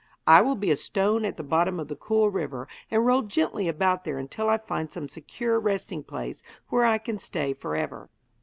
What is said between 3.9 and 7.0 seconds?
there until I find some secure resting place where I